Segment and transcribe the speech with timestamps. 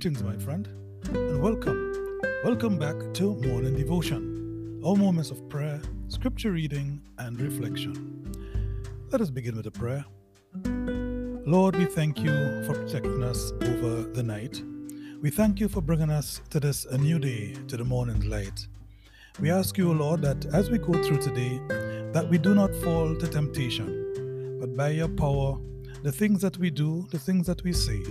[0.00, 0.66] Greetings, my friend,
[1.08, 2.18] and welcome.
[2.42, 8.32] Welcome back to Morning Devotion, our moments of prayer, scripture reading, and reflection.
[9.10, 10.02] Let us begin with a prayer.
[11.44, 12.32] Lord, we thank you
[12.64, 14.62] for protecting us over the night.
[15.20, 18.68] We thank you for bringing us to this a new day, to the morning light.
[19.38, 21.60] We ask you, Lord, that as we go through today,
[22.14, 25.58] that we do not fall to temptation, but by your power,
[26.02, 28.02] the things that we do, the things that we say,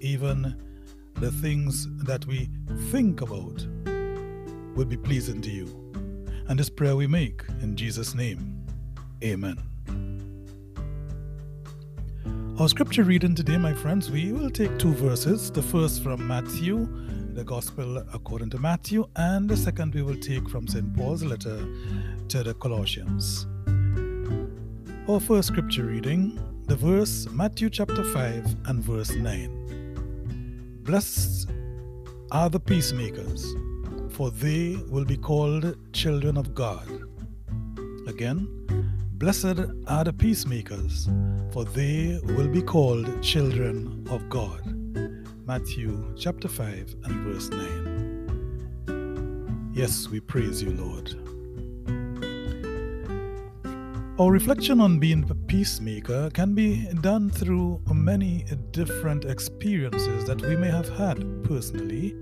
[0.00, 0.71] even
[1.22, 2.50] the things that we
[2.90, 3.64] think about
[4.74, 5.66] will be pleasing to you.
[6.48, 8.66] And this prayer we make in Jesus' name.
[9.22, 9.56] Amen.
[12.58, 15.52] Our scripture reading today, my friends, we will take two verses.
[15.52, 16.88] The first from Matthew,
[17.34, 20.92] the Gospel according to Matthew, and the second we will take from St.
[20.96, 21.64] Paul's letter
[22.30, 23.46] to the Colossians.
[25.08, 29.61] Our first scripture reading, the verse Matthew chapter 5 and verse 9.
[30.82, 31.48] Blessed
[32.32, 33.54] are the peacemakers,
[34.10, 36.88] for they will be called children of God.
[38.08, 38.48] Again,
[39.12, 41.08] blessed are the peacemakers,
[41.52, 44.60] for they will be called children of God.
[45.46, 49.70] Matthew chapter 5 and verse 9.
[49.72, 51.14] Yes, we praise you, Lord.
[54.18, 60.54] Our reflection on being a peacemaker can be done through many different experiences that we
[60.54, 62.14] may have had personally,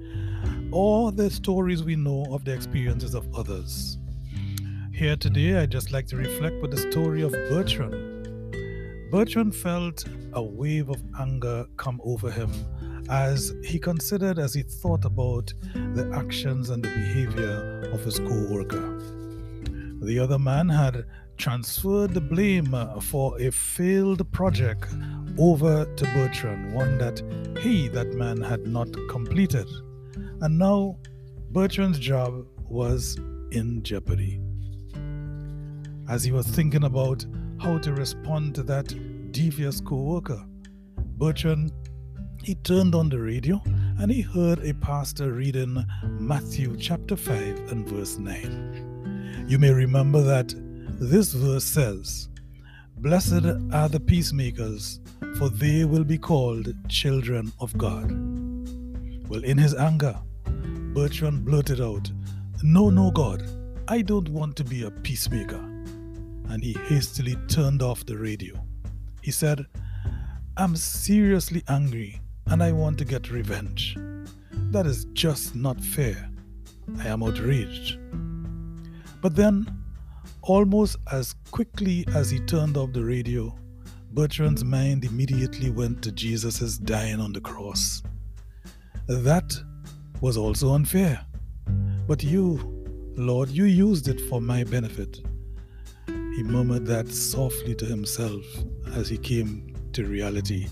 [0.71, 3.99] or the stories we know of the experiences of others.
[4.95, 8.53] Here today, I'd just like to reflect with the story of Bertrand.
[9.11, 12.53] Bertrand felt a wave of anger come over him
[13.11, 18.47] as he considered, as he thought about the actions and the behavior of his co
[18.49, 18.97] worker.
[20.03, 21.05] The other man had
[21.41, 24.87] transferred the blame uh, for a failed project
[25.39, 27.23] over to Bertrand, one that
[27.61, 29.67] he, that man, had not completed.
[30.43, 30.99] And now
[31.50, 33.17] Bertrand's job was
[33.53, 34.39] in jeopardy.
[36.11, 37.25] As he was thinking about
[37.59, 40.45] how to respond to that devious co worker,
[41.17, 41.73] Bertrand
[42.43, 43.61] he turned on the radio
[43.99, 49.47] and he heard a pastor reading Matthew chapter 5 and verse 9.
[49.47, 50.55] You may remember that
[51.00, 52.28] this verse says,
[52.99, 55.00] Blessed are the peacemakers,
[55.38, 58.11] for they will be called children of God.
[59.27, 60.15] Well, in his anger,
[60.93, 62.11] Bertrand blurted out,
[62.62, 63.43] No, no, God,
[63.88, 65.65] I don't want to be a peacemaker.
[66.50, 68.62] And he hastily turned off the radio.
[69.22, 69.65] He said,
[70.59, 73.97] I'm seriously angry and I want to get revenge.
[74.71, 76.28] That is just not fair.
[76.99, 77.99] I am outraged.
[79.22, 79.80] But then
[80.43, 83.55] Almost as quickly as he turned off the radio,
[84.12, 88.03] Bertrand's mind immediately went to Jesus' dying on the cross.
[89.06, 89.55] That
[90.21, 91.25] was also unfair.
[92.06, 92.59] But you,
[93.17, 95.20] Lord, you used it for my benefit.
[96.06, 98.43] He murmured that softly to himself
[98.94, 100.69] as he came to reality.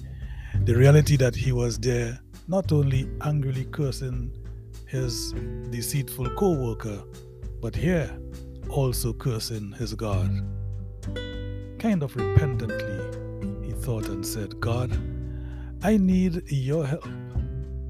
[0.64, 4.32] The reality that he was there not only angrily cursing
[4.87, 5.32] his
[5.70, 7.02] deceitful co worker,
[7.60, 8.19] but here
[8.70, 10.44] also cursing his God.
[11.78, 14.92] Kind of repentantly, he thought and said, God,
[15.82, 17.08] I need your help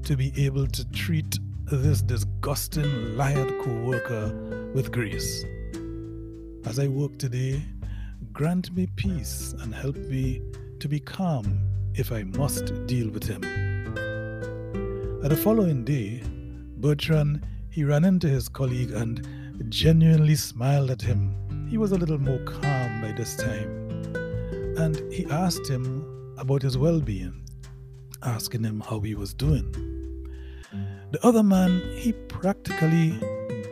[0.03, 5.43] to be able to treat this disgusting liar co worker with grace.
[6.65, 7.61] As I work today,
[8.33, 10.41] grant me peace and help me
[10.79, 11.59] to be calm
[11.95, 13.43] if I must deal with him.
[15.23, 16.23] At the following day,
[16.77, 19.27] Bertrand he ran into his colleague and
[19.67, 21.35] genuinely smiled at him.
[21.69, 23.69] He was a little more calm by this time.
[24.77, 27.43] And he asked him about his well being,
[28.23, 29.71] asking him how he was doing.
[31.11, 33.19] The other man, he practically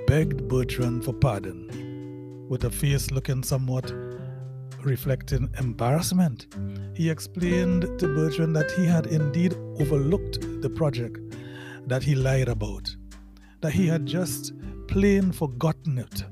[0.08, 3.92] begged Bertrand for pardon, with a face looking somewhat
[4.84, 6.48] reflecting embarrassment.
[6.96, 11.20] He explained to Bertrand that he had indeed overlooked the project
[11.88, 12.96] that he lied about,
[13.62, 14.54] that he had just
[14.88, 16.24] plain forgotten it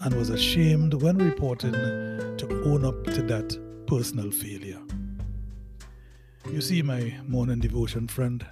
[0.00, 4.80] and was ashamed when reporting to own up to that personal failure.
[6.50, 8.46] You see, my morning devotion friend,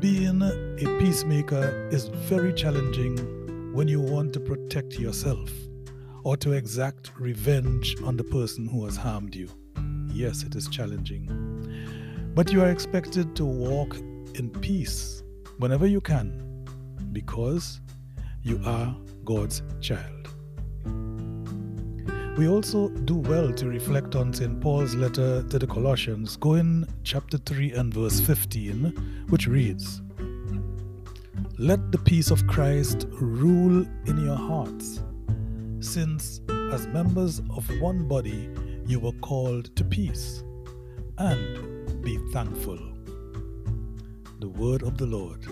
[0.00, 3.16] being a peacemaker is very challenging
[3.72, 5.50] when you want to protect yourself
[6.24, 9.48] or to exact revenge on the person who has harmed you.
[10.08, 11.28] Yes, it is challenging.
[12.34, 13.96] But you are expected to walk
[14.34, 15.22] in peace
[15.58, 16.66] whenever you can
[17.12, 17.80] because
[18.42, 18.94] you are
[19.24, 20.28] God's child.
[22.36, 24.60] We also do well to reflect on St.
[24.60, 30.00] Paul's letter to the Colossians, going chapter 3 and verse 15, which reads
[31.58, 35.00] Let the peace of Christ rule in your hearts,
[35.80, 36.40] since
[36.72, 38.48] as members of one body
[38.86, 40.42] you were called to peace,
[41.18, 42.78] and be thankful.
[44.40, 45.46] The word of the Lord.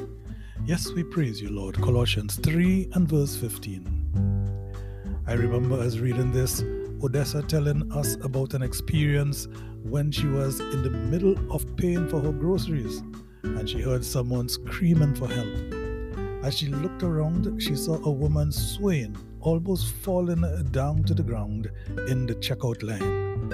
[0.66, 1.80] Yes, we praise you, Lord.
[1.80, 5.22] Colossians 3 and verse 15.
[5.26, 6.62] I remember us reading this,
[7.02, 9.48] Odessa telling us about an experience
[9.82, 13.02] when she was in the middle of paying for her groceries
[13.42, 16.44] and she heard someone screaming for help.
[16.44, 21.70] As she looked around, she saw a woman swaying, almost falling down to the ground
[22.06, 23.52] in the checkout line.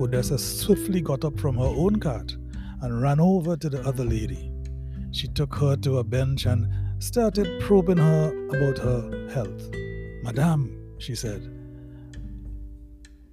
[0.00, 2.36] Odessa swiftly got up from her own cart
[2.82, 4.49] and ran over to the other lady.
[5.12, 6.68] She took her to a bench and
[6.98, 9.70] started probing her about her health.
[10.22, 11.56] Madame, she said.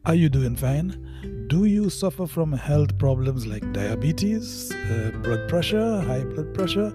[0.06, 1.46] Are you doing fine?
[1.50, 6.92] Do you suffer from health problems like diabetes, uh, blood pressure, high blood pressure?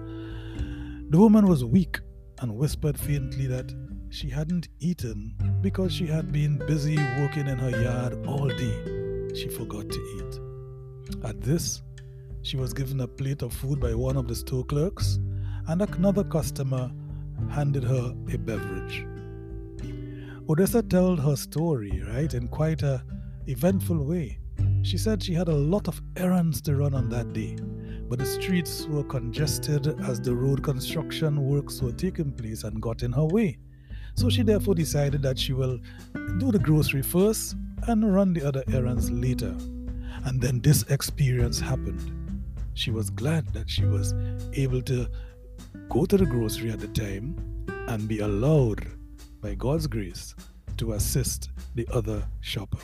[1.09, 1.99] The woman was weak
[2.39, 3.71] and whispered faintly that
[4.09, 9.33] she hadn't eaten because she had been busy working in her yard all day.
[9.35, 11.23] She forgot to eat.
[11.23, 11.81] At this,
[12.43, 15.17] she was given a plate of food by one of the store clerks,
[15.67, 16.91] and another customer
[17.49, 19.05] handed her a beverage.
[20.49, 23.01] Odessa told her story, right, in quite a
[23.47, 24.39] eventful way.
[24.81, 27.55] She said she had a lot of errands to run on that day,
[28.09, 33.03] but the streets were congested as the road construction works were taking place and got
[33.03, 33.57] in her way.
[34.15, 35.79] So she therefore decided that she will
[36.39, 37.55] do the grocery first
[37.87, 39.55] and run the other errands later.
[40.25, 42.22] And then this experience happened.
[42.73, 44.13] She was glad that she was
[44.53, 45.07] able to
[45.89, 47.35] go to the grocery at the time
[47.87, 48.87] and be allowed
[49.41, 50.35] by God's grace,
[50.77, 52.79] to assist the other shopper.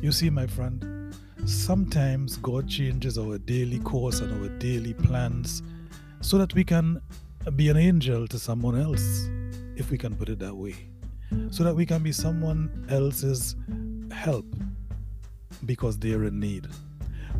[0.00, 1.14] You see, my friend,
[1.44, 5.62] sometimes God changes our daily course and our daily plans
[6.20, 7.00] so that we can
[7.54, 9.28] be an angel to someone else,
[9.76, 10.74] if we can put it that way,
[11.50, 13.54] so that we can be someone else's
[14.10, 14.46] help
[15.66, 16.66] because they're in need.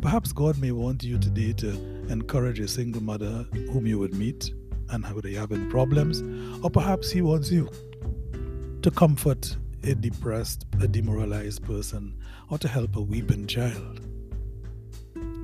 [0.01, 1.69] Perhaps God may want you today to
[2.09, 4.53] encourage a single mother whom you would meet
[4.89, 6.21] and how they having problems,
[6.63, 7.69] or perhaps He wants you
[8.81, 12.15] to comfort a depressed, a demoralized person,
[12.49, 14.01] or to help a weeping child.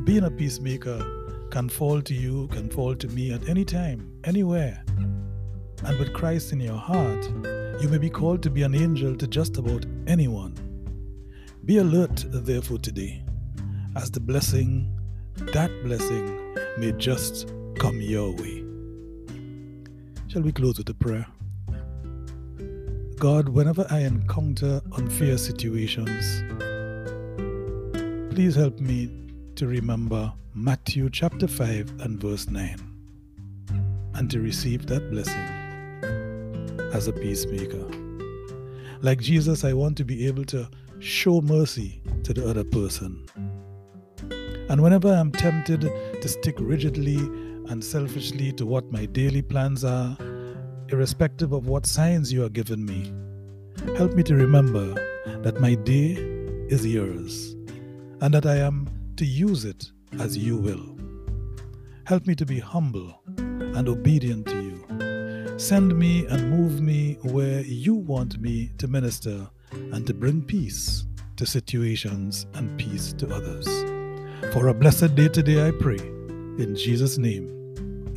[0.05, 4.83] Being a peacemaker can fall to you, can fall to me at any time, anywhere.
[5.83, 7.25] And with Christ in your heart,
[7.81, 10.55] you may be called to be an angel to just about anyone.
[11.65, 13.23] Be alert, therefore, today,
[13.95, 14.89] as the blessing,
[15.53, 17.47] that blessing, may just
[17.77, 18.63] come your way.
[20.27, 21.27] Shall we close with a prayer?
[23.19, 26.43] God, whenever I encounter unfair situations,
[28.33, 29.11] please help me
[29.55, 32.77] to remember Matthew chapter 5 and verse 9
[34.15, 35.63] and to receive that blessing
[36.93, 37.85] as a peacemaker.
[39.01, 40.67] Like Jesus, I want to be able to
[40.99, 43.25] show mercy to the other person.
[44.69, 47.17] And whenever I'm tempted to stick rigidly
[47.69, 50.17] and selfishly to what my daily plans are,
[50.89, 53.13] irrespective of what signs you are giving me.
[53.97, 54.93] Help me to remember
[55.41, 56.13] that my day
[56.69, 57.55] is yours
[58.21, 60.97] and that I am to use it as you will.
[62.05, 65.59] Help me to be humble and obedient to you.
[65.59, 71.05] Send me and move me where you want me to minister and to bring peace
[71.37, 73.92] to situations and peace to others.
[74.51, 75.97] For a blessed day today, I pray.
[75.97, 77.49] In Jesus' name,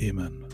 [0.02, 0.45] amen.